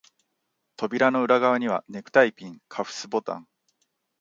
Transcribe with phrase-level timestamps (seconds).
[0.77, 3.47] 扉の裏側には、ネクタイピン、カフスボタン、